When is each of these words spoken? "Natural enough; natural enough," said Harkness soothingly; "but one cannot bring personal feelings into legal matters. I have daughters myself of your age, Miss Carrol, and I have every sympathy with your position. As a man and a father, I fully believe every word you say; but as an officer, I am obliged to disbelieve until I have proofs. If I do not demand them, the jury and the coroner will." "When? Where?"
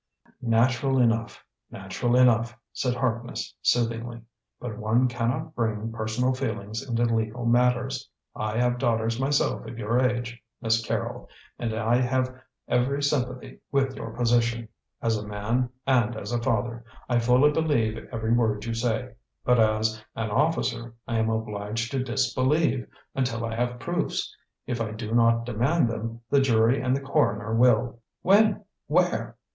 "Natural 0.41 0.97
enough; 0.99 1.45
natural 1.69 2.15
enough," 2.15 2.57
said 2.73 2.95
Harkness 2.95 3.53
soothingly; 3.61 4.19
"but 4.59 4.75
one 4.79 5.07
cannot 5.07 5.53
bring 5.53 5.91
personal 5.91 6.33
feelings 6.33 6.81
into 6.81 7.03
legal 7.05 7.45
matters. 7.45 8.09
I 8.35 8.57
have 8.57 8.79
daughters 8.79 9.19
myself 9.19 9.63
of 9.67 9.77
your 9.77 9.99
age, 9.99 10.41
Miss 10.59 10.83
Carrol, 10.83 11.29
and 11.59 11.71
I 11.75 11.97
have 11.97 12.33
every 12.67 13.03
sympathy 13.03 13.59
with 13.71 13.95
your 13.95 14.09
position. 14.09 14.69
As 15.03 15.17
a 15.17 15.27
man 15.27 15.69
and 15.85 16.15
a 16.15 16.25
father, 16.41 16.83
I 17.07 17.19
fully 17.19 17.51
believe 17.51 18.07
every 18.11 18.33
word 18.33 18.65
you 18.65 18.73
say; 18.73 19.13
but 19.45 19.59
as 19.59 20.03
an 20.15 20.31
officer, 20.31 20.95
I 21.07 21.19
am 21.19 21.29
obliged 21.29 21.91
to 21.91 22.03
disbelieve 22.03 22.87
until 23.13 23.45
I 23.45 23.53
have 23.55 23.79
proofs. 23.79 24.35
If 24.65 24.81
I 24.81 24.93
do 24.93 25.13
not 25.13 25.45
demand 25.45 25.89
them, 25.91 26.21
the 26.31 26.41
jury 26.41 26.81
and 26.81 26.95
the 26.95 27.01
coroner 27.01 27.53
will." 27.53 27.99
"When? 28.23 28.65
Where?" 28.87 29.37